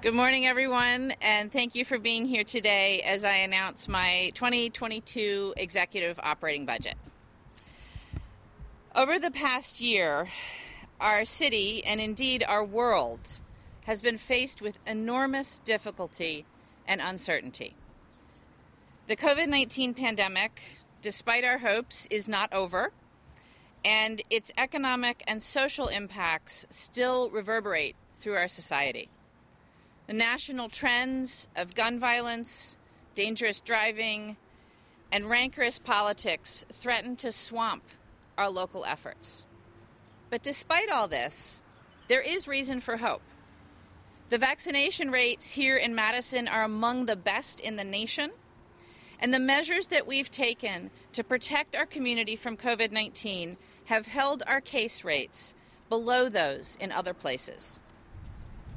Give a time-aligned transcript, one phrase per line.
[0.00, 5.54] Good morning, everyone, and thank you for being here today as I announce my 2022
[5.56, 6.94] executive operating budget.
[8.94, 10.28] Over the past year,
[11.00, 13.40] our city, and indeed our world,
[13.86, 16.44] has been faced with enormous difficulty
[16.86, 17.74] and uncertainty.
[19.08, 20.62] The COVID 19 pandemic,
[21.02, 22.92] despite our hopes, is not over,
[23.84, 29.10] and its economic and social impacts still reverberate through our society.
[30.08, 32.78] The national trends of gun violence,
[33.14, 34.38] dangerous driving,
[35.12, 37.84] and rancorous politics threaten to swamp
[38.38, 39.44] our local efforts.
[40.30, 41.62] But despite all this,
[42.08, 43.20] there is reason for hope.
[44.30, 48.30] The vaccination rates here in Madison are among the best in the nation,
[49.20, 54.42] and the measures that we've taken to protect our community from COVID 19 have held
[54.46, 55.54] our case rates
[55.90, 57.78] below those in other places.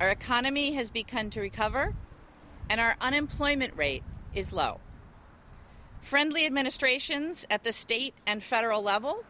[0.01, 1.93] Our economy has begun to recover,
[2.71, 4.01] and our unemployment rate
[4.33, 4.79] is low.
[6.01, 9.23] Friendly administrations at the state and federal level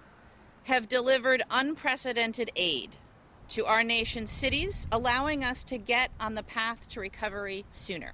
[0.64, 2.96] have delivered unprecedented aid
[3.50, 8.14] to our nation's cities, allowing us to get on the path to recovery sooner.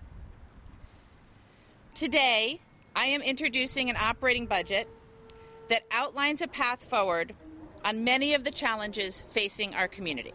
[1.94, 2.60] Today,
[2.96, 4.90] I am introducing an operating budget
[5.70, 7.36] that outlines a path forward
[7.86, 10.34] on many of the challenges facing our community.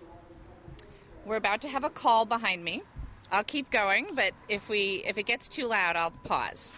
[1.24, 2.82] We're about to have a call behind me.
[3.30, 6.72] I'll keep going, but if we if it gets too loud, I'll pause.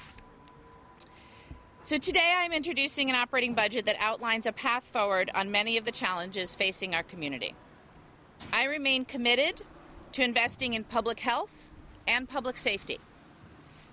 [1.83, 5.85] So today I'm introducing an operating budget that outlines a path forward on many of
[5.85, 7.55] the challenges facing our community.
[8.53, 9.63] I remain committed
[10.13, 11.73] to investing in public health
[12.07, 13.01] and public safety,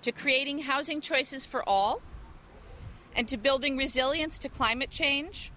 [0.02, 2.02] to creating housing choices for all,
[3.16, 5.50] and to building resilience to climate change,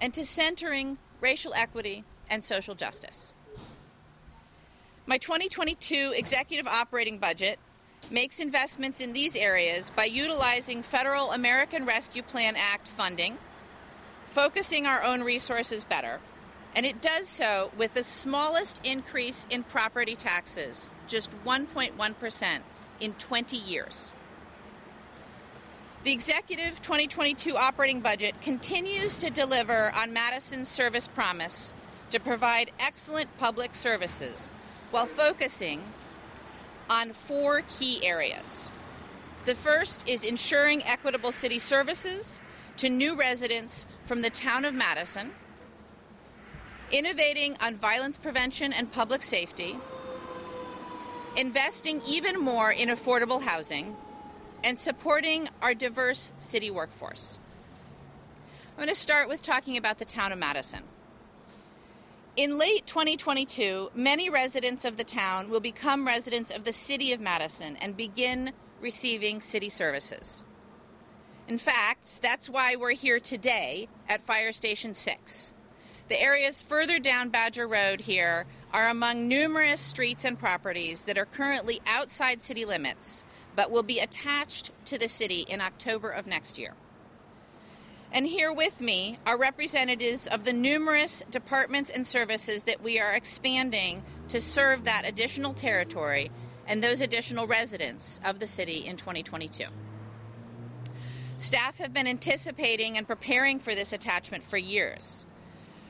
[0.00, 3.32] and to centering racial equity and social justice.
[5.10, 7.58] My 2022 executive operating budget
[8.12, 13.36] makes investments in these areas by utilizing federal American Rescue Plan Act funding,
[14.26, 16.20] focusing our own resources better,
[16.76, 22.60] and it does so with the smallest increase in property taxes, just 1.1%
[23.00, 24.12] in 20 years.
[26.04, 31.74] The Executive 2022 operating budget continues to deliver on Madison's service promise
[32.10, 34.54] to provide excellent public services
[34.90, 35.82] while focusing
[36.88, 38.70] on four key areas.
[39.44, 42.42] The first is ensuring equitable city services
[42.76, 45.30] to new residents from the town of Madison,
[46.90, 49.78] innovating on violence prevention and public safety,
[51.36, 53.96] investing even more in affordable housing,
[54.64, 57.38] and supporting our diverse city workforce.
[58.76, 60.82] I'm going to start with talking about the town of Madison.
[62.40, 67.20] In late 2022, many residents of the town will become residents of the city of
[67.20, 70.42] Madison and begin receiving city services.
[71.48, 75.52] In fact, that's why we're here today at Fire Station 6.
[76.08, 81.26] The areas further down Badger Road here are among numerous streets and properties that are
[81.26, 86.58] currently outside city limits but will be attached to the city in October of next
[86.58, 86.72] year.
[88.12, 93.14] And here with me are representatives of the numerous departments and services that we are
[93.14, 96.30] expanding to serve that additional territory
[96.66, 99.64] and those additional residents of the city in 2022.
[101.38, 105.24] Staff have been anticipating and preparing for this attachment for years.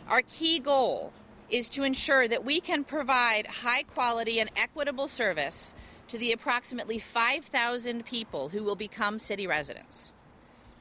[0.07, 1.13] Our key goal
[1.49, 5.75] is to ensure that we can provide high quality and equitable service
[6.09, 10.13] to the approximately 5,000 people who will become city residents.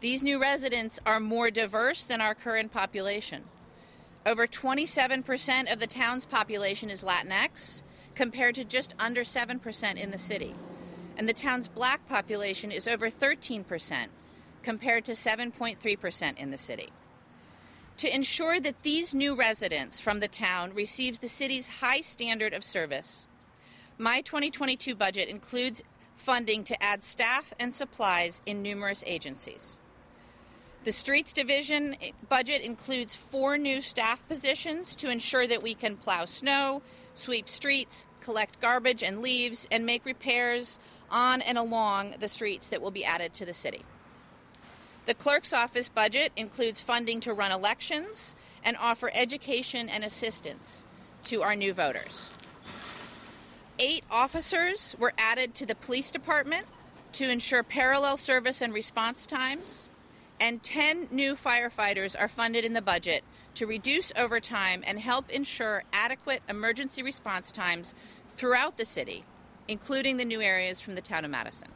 [0.01, 3.43] These new residents are more diverse than our current population.
[4.25, 7.83] Over 27% of the town's population is Latinx,
[8.15, 10.55] compared to just under 7% in the city.
[11.17, 14.07] And the town's black population is over 13%,
[14.63, 16.89] compared to 7.3% in the city.
[17.97, 22.63] To ensure that these new residents from the town receive the city's high standard of
[22.63, 23.25] service,
[23.97, 25.83] my 2022 budget includes
[26.15, 29.77] funding to add staff and supplies in numerous agencies.
[30.85, 35.97] The Streets Division eh, budget includes four new staff positions to ensure that we can
[35.97, 36.81] plow snow,
[37.15, 40.79] sweep streets, collect garbage and leaves, and make repairs
[41.11, 43.83] on and along the streets that will be added to the city.
[45.05, 50.85] The clerk's office budget includes funding to run elections and offer education and assistance
[51.25, 52.29] to our new voters.
[53.79, 56.67] Eight officers were added to the police department
[57.13, 59.89] to ensure parallel service and response times
[60.39, 63.23] and 10 new firefighters are funded in the budget
[63.55, 67.93] to reduce overtime and help ensure adequate emergency response times
[68.27, 69.25] throughout the city
[69.69, 71.69] including the new areas from the town of Madison.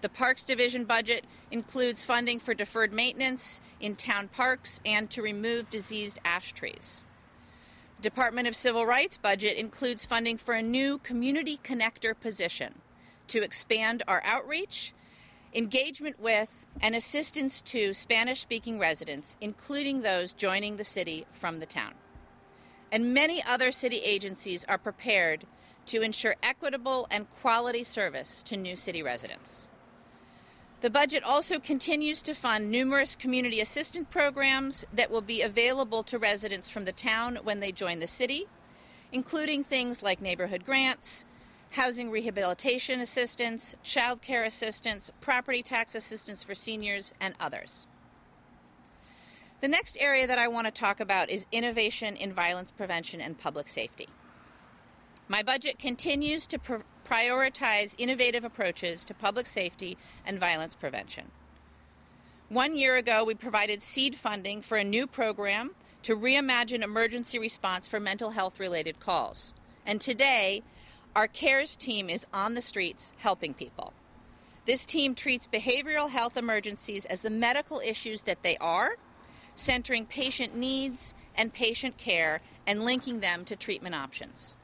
[0.00, 5.70] The Parks Division budget includes funding for deferred maintenance in town parks and to remove
[5.70, 7.02] diseased ash trees.
[7.96, 12.74] The Department of Civil Rights budget includes funding for a new community connector position
[13.28, 14.92] to expand our outreach,
[15.54, 21.66] engagement with, and assistance to Spanish speaking residents, including those joining the city from the
[21.66, 21.94] town.
[22.92, 25.46] And many other city agencies are prepared
[25.86, 29.68] to ensure equitable and quality service to new city residents.
[30.82, 36.18] The budget also continues to fund numerous community assistance programs that will be available to
[36.18, 38.46] residents from the town when they join the city,
[39.10, 41.24] including things like neighborhood grants,
[41.76, 47.86] housing rehabilitation assistance, child care assistance, property tax assistance for seniors, and others.
[49.60, 53.38] The next area that I want to talk about is innovation in violence prevention and
[53.38, 54.08] public safety.
[55.28, 56.76] My budget continues to pr-
[57.06, 61.30] prioritize innovative approaches to public safety and violence prevention.
[62.48, 65.72] One year ago, we provided seed funding for a new program
[66.04, 69.52] to reimagine emergency response for mental health related calls.
[69.84, 70.62] And today,
[71.16, 73.94] our CARES team is on the streets helping people.
[74.66, 78.96] This team treats behavioral health emergencies as the medical issues that they are,
[79.54, 84.54] centering patient needs and patient care and linking them to treatment options.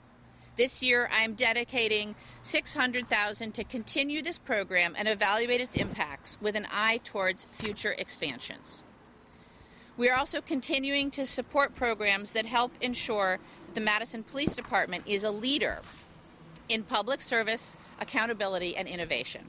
[0.59, 6.55] This year, I am dedicating 600,000 to continue this program and evaluate its impacts with
[6.55, 8.83] an eye towards future expansions.
[9.97, 13.39] We are also continuing to support programs that help ensure
[13.73, 15.81] the Madison Police Department is a leader
[16.69, 19.49] in public service, accountability, and innovation.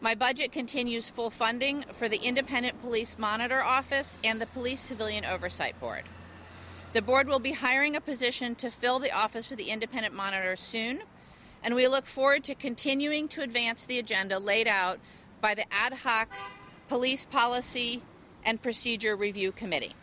[0.00, 5.26] My budget continues full funding for the Independent Police Monitor Office and the Police Civilian
[5.26, 6.04] Oversight Board.
[6.92, 10.56] The board will be hiring a position to fill the office for the independent monitor
[10.56, 11.02] soon,
[11.62, 14.98] and we look forward to continuing to advance the agenda laid out
[15.40, 16.32] by the ad hoc
[16.88, 18.02] Police Policy
[18.44, 19.94] and Procedure Review Committee.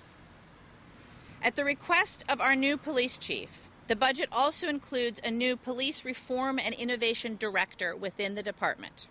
[1.42, 6.04] At the request of our new police chief, the budget also includes a new police
[6.04, 9.08] reform and innovation director within the department.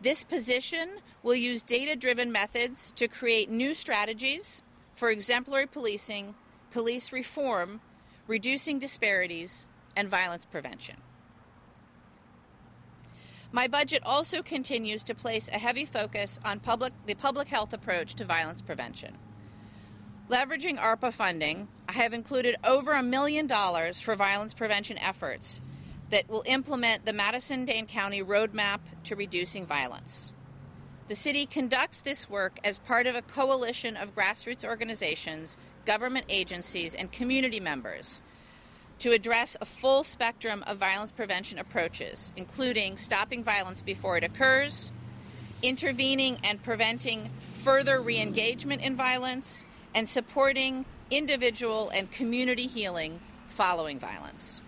[0.00, 4.62] This position will use data driven methods to create new strategies
[4.94, 6.34] for exemplary policing
[6.70, 7.80] police reform,
[8.26, 10.96] reducing disparities, and violence prevention.
[13.52, 18.14] My budget also continues to place a heavy focus on public, the public health approach
[18.16, 19.16] to violence prevention.
[20.28, 25.60] Leveraging ARPA funding, have included over a million dollars for violence prevention efforts
[26.10, 30.32] that will implement the Madison Dane County Roadmap to Reducing Violence.
[31.08, 36.94] The city conducts this work as part of a coalition of grassroots organizations, government agencies,
[36.94, 38.22] and community members
[38.98, 44.92] to address a full spectrum of violence prevention approaches, including stopping violence before it occurs,
[45.62, 49.64] intervening and preventing further re engagement in violence,
[49.94, 54.62] and supporting individual and community healing following violence.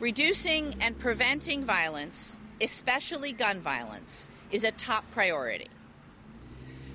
[0.00, 5.68] Reducing and preventing violence, especially gun violence, is a top priority.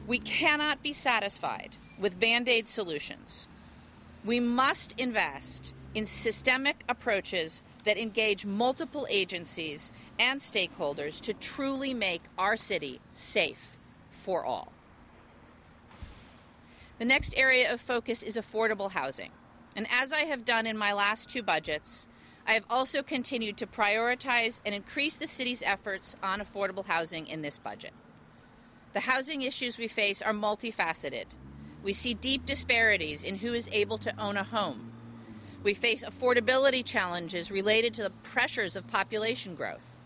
[0.08, 3.48] We cannot be satisfied with band aid solutions.
[4.26, 12.24] We must invest in systemic approaches that engage multiple agencies and stakeholders to truly make
[12.38, 13.78] our city safe
[14.12, 14.72] for all.
[17.00, 19.32] The next area of focus is affordable housing.
[19.74, 22.10] And as I have done in my last two budgets,
[22.46, 27.42] I have also continued to prioritize and increase the city's efforts on affordable housing in
[27.42, 27.94] this budget.
[28.92, 31.28] The housing issues we face are multifaceted.
[31.84, 34.92] We see deep disparities in who is able to own a home.
[35.64, 40.02] We face affordability challenges related to the pressures of population growth.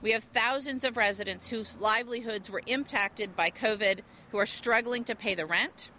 [0.00, 5.14] We have thousands of residents whose livelihoods were impacted by COVID who are struggling to
[5.14, 5.90] pay the rent.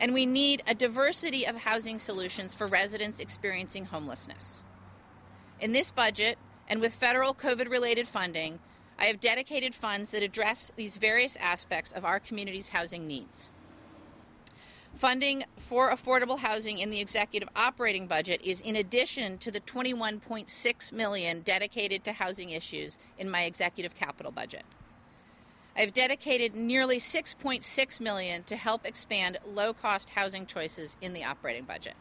[0.00, 4.64] And we need a diversity of housing solutions for residents experiencing homelessness.
[5.60, 8.60] In this budget, and with federal COVID related funding,
[8.98, 13.50] I have dedicated funds that address these various aspects of our community's housing needs.
[14.94, 20.92] Funding for affordable housing in the executive operating budget is in addition to the 21.6
[20.92, 24.64] million dedicated to housing issues in my executive capital budget.
[25.80, 31.94] I've dedicated nearly 6.6 million to help expand low-cost housing choices in the operating budget.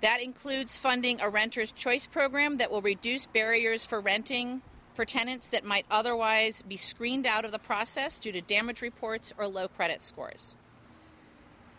[0.00, 4.62] That includes funding a renter's choice program that will reduce barriers for renting
[4.94, 9.32] for tenants that might otherwise be screened out of the process due to damage reports
[9.36, 10.54] or low credit scores.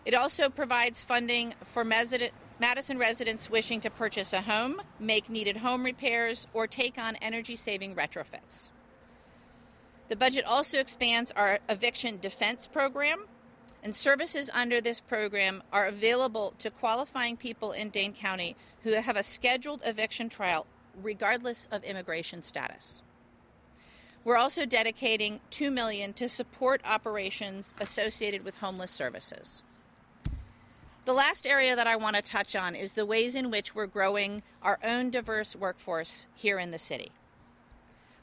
[0.03, 5.85] It also provides funding for Madison residents wishing to purchase a home, make needed home
[5.85, 8.69] repairs, or take on energy saving retrofits.
[10.11, 13.27] The budget also expands our eviction defense program,
[13.81, 19.15] and services under this program are available to qualifying people in Dane County who have
[19.15, 20.67] a scheduled eviction trial
[21.01, 23.03] regardless of immigration status.
[24.25, 29.63] We're also dedicating 2 million to support operations associated with homeless services.
[31.05, 33.87] The last area that I want to touch on is the ways in which we're
[33.87, 37.13] growing our own diverse workforce here in the city.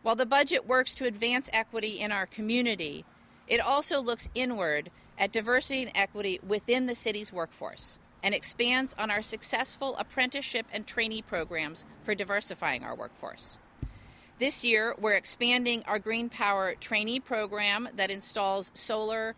[0.02, 3.04] While the budget works to advance equity in our community,
[3.46, 9.10] it also looks inward at diversity and equity within the city's workforce and expands on
[9.10, 13.58] our successful apprenticeship and trainee programs for diversifying our workforce.
[14.38, 19.34] This year, we're expanding our Green Power trainee program that installs solar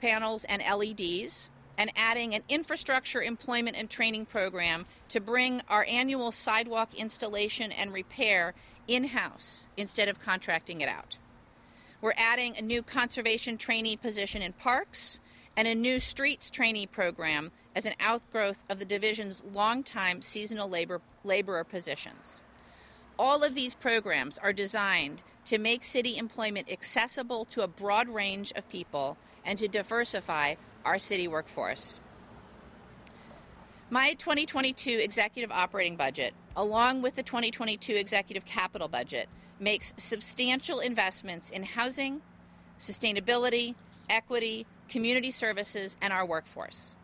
[0.00, 6.32] panels and LEDs and adding an infrastructure employment and training program to bring our annual
[6.32, 8.54] sidewalk installation and repair
[8.86, 11.18] in house instead of contracting it out.
[12.00, 15.20] We're adding a new conservation trainee position in parks
[15.56, 21.00] and a new streets trainee program as an outgrowth of the division's longtime seasonal labor,
[21.22, 22.42] laborer positions.
[23.18, 28.52] All of these programs are designed to make city employment accessible to a broad range
[28.56, 32.00] of people and to diversify our city workforce.
[33.90, 39.28] My 2022 executive operating budget, along with the 2022 executive capital budget,
[39.60, 42.22] makes substantial investments in housing,
[42.78, 43.74] sustainability,
[44.08, 46.96] equity, community services, and our workforce.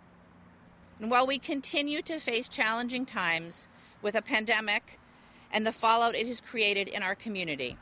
[0.98, 3.68] And while we continue to face challenging times
[4.02, 4.98] with a pandemic
[5.52, 7.76] and the fallout it has created in our community,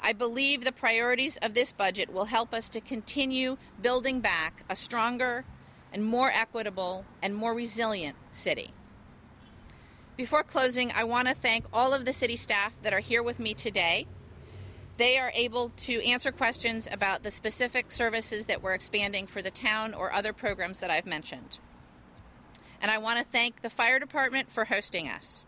[0.00, 4.76] I believe the priorities of this budget will help us to continue building back a
[4.76, 5.44] stronger
[5.92, 8.72] and more equitable and more resilient city.
[10.16, 13.38] Before closing, I want to thank all of the city staff that are here with
[13.38, 14.06] me today.
[14.96, 19.50] They are able to answer questions about the specific services that we're expanding for the
[19.50, 21.58] town or other programs that I've mentioned.
[22.80, 25.44] And I want to thank the fire department for hosting us.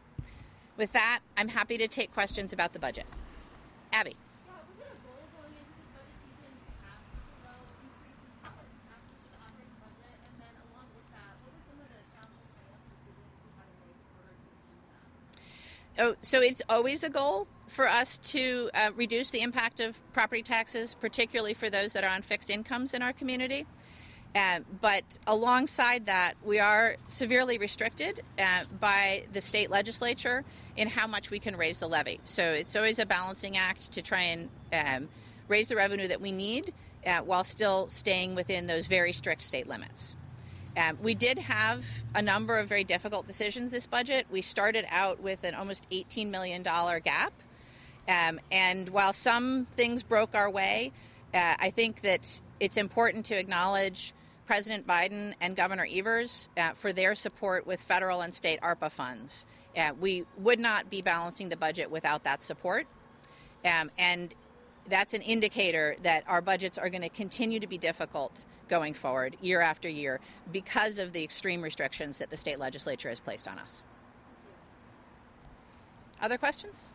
[0.76, 3.06] With that, I'm happy to take questions about the budget.
[3.92, 4.16] Abby.
[15.98, 20.42] Oh, so it's always a goal for us to uh, reduce the impact of property
[20.42, 23.66] taxes, particularly for those that are on fixed incomes in our community.
[24.34, 30.44] Uh, but alongside that, we are severely restricted uh, by the state legislature
[30.76, 32.20] in how much we can raise the levy.
[32.24, 35.08] So it's always a balancing act to try and um,
[35.48, 36.72] raise the revenue that we need
[37.06, 40.14] uh, while still staying within those very strict state limits.
[40.78, 44.26] Um, we did have a number of very difficult decisions this budget.
[44.30, 47.32] We started out with an almost $18 million gap.
[48.08, 50.92] Um, and while some things broke our way,
[51.34, 54.14] uh, I think that it's important to acknowledge
[54.46, 59.46] President Biden and Governor Evers uh, for their support with federal and state ARPA funds.
[59.76, 62.86] Uh, we would not be balancing the budget without that support.
[63.64, 64.32] Um, and
[64.88, 69.36] that's an indicator that our budgets are going to continue to be difficult going forward
[69.40, 70.20] year after year
[70.52, 73.82] because of the extreme restrictions that the state legislature has placed on us.
[76.20, 76.92] Other questions?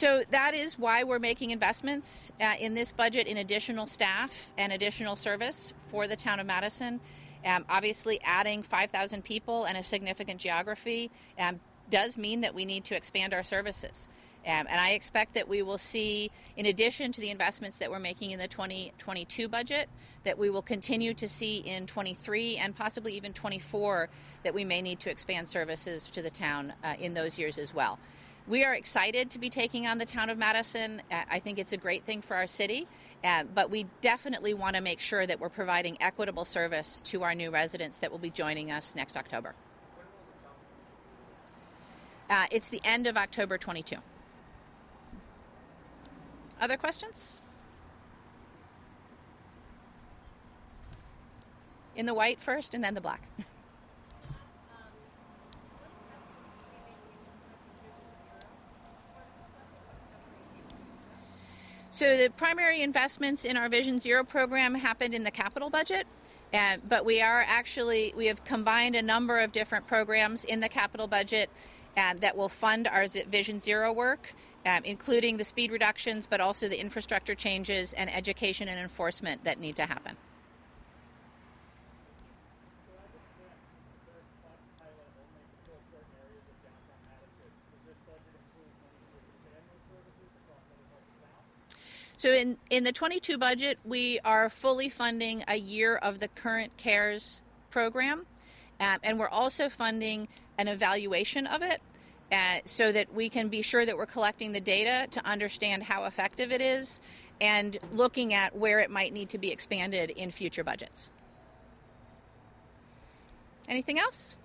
[0.00, 4.72] So that is why we're making investments uh, in this budget in additional staff and
[4.72, 7.00] additional service for the town of Madison.
[7.44, 12.84] Um, obviously, adding 5,000 people and a significant geography um, does mean that we need
[12.84, 14.08] to expand our services.
[14.46, 17.98] Um, and I expect that we will see, in addition to the investments that we're
[17.98, 19.88] making in the 2022 budget,
[20.24, 24.08] that we will continue to see in 23 and possibly even 24
[24.42, 27.74] that we may need to expand services to the town uh, in those years as
[27.74, 27.98] well.
[28.48, 31.02] We are excited to be taking on the town of Madison.
[31.10, 32.88] Uh, I think it's a great thing for our city,
[33.22, 37.34] uh, but we definitely want to make sure that we're providing equitable service to our
[37.34, 39.54] new residents that will be joining us next October.
[42.28, 43.96] Uh, it's the end of October 22.
[46.60, 47.38] Other questions?
[51.96, 53.22] In the white first and then the black.
[62.00, 66.06] So the primary investments in our Vision Zero program happened in the capital budget.
[66.50, 70.68] Uh, but we are actually we have combined a number of different programs in the
[70.70, 71.50] capital budget
[71.94, 74.32] that will fund our Vision Zero work,
[74.64, 79.60] um, including the speed reductions, but also the infrastructure changes and education and enforcement that
[79.60, 80.16] need to happen.
[92.20, 96.76] So in, in the 22 budget, we are fully funding a year of the current
[96.76, 98.26] CARES program,
[98.78, 101.80] uh, and we're also funding an evaluation of it
[102.30, 106.04] uh, so that we can be sure that we're collecting the data to understand how
[106.04, 107.00] effective it is
[107.40, 111.08] and looking at where it might need to be expanded in future budgets.
[113.66, 114.36] Anything else?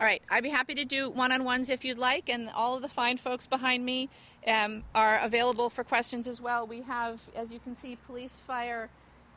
[0.00, 2.74] All right, I'd be happy to do one on ones if you'd like, and all
[2.74, 4.08] of the fine folks behind me
[4.46, 6.66] um, are available for questions as well.
[6.66, 8.88] We have, as you can see, police, fire,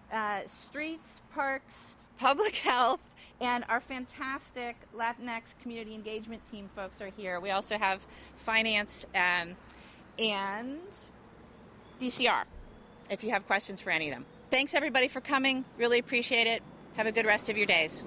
[0.10, 3.02] uh, streets, parks, public health,
[3.42, 7.42] and our fantastic Latinx community engagement team folks are here.
[7.42, 9.58] We also have finance um,
[10.18, 10.80] and
[12.00, 12.44] DCR
[13.10, 14.26] if you have questions for any of them.
[14.50, 15.66] Thanks everybody for coming.
[15.78, 16.64] Really appreciate it.
[16.96, 18.06] Have a good rest of your days.